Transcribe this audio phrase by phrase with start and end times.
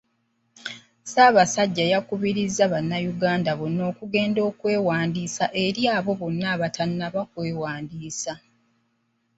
[1.03, 8.33] Ssaabasajja yakubiriza bannayuganda bonna okugenda okwewandiisa eri abo bonna abatannaba kwewandiisa.